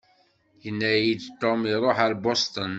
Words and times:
Yenna-yi-d 0.63 1.23
Tom 1.41 1.61
iṛuḥ 1.73 1.97
ar 2.05 2.13
Boston. 2.25 2.69